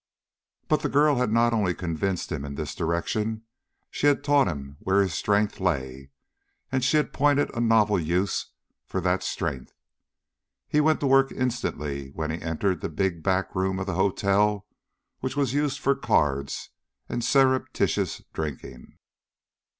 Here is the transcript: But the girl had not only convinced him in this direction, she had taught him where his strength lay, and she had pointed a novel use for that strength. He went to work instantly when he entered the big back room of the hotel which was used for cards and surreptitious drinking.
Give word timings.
But 0.67 0.81
the 0.81 0.89
girl 0.89 1.17
had 1.17 1.31
not 1.31 1.53
only 1.53 1.75
convinced 1.75 2.31
him 2.31 2.43
in 2.43 2.55
this 2.55 2.73
direction, 2.73 3.43
she 3.91 4.07
had 4.07 4.23
taught 4.23 4.47
him 4.47 4.77
where 4.79 4.99
his 5.03 5.13
strength 5.13 5.59
lay, 5.59 6.09
and 6.71 6.83
she 6.83 6.97
had 6.97 7.13
pointed 7.13 7.53
a 7.55 7.59
novel 7.61 7.99
use 7.99 8.47
for 8.87 8.99
that 9.01 9.21
strength. 9.21 9.73
He 10.67 10.81
went 10.81 11.01
to 11.01 11.05
work 11.05 11.31
instantly 11.31 12.09
when 12.15 12.31
he 12.31 12.41
entered 12.41 12.81
the 12.81 12.89
big 12.89 13.21
back 13.21 13.53
room 13.53 13.77
of 13.77 13.85
the 13.85 13.93
hotel 13.93 14.65
which 15.19 15.37
was 15.37 15.53
used 15.53 15.77
for 15.79 15.93
cards 15.95 16.71
and 17.07 17.23
surreptitious 17.23 18.23
drinking. 18.33 18.97